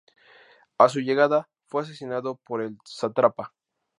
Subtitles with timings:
[0.79, 3.53] A su llegada, fue asesinado por el sátrapa.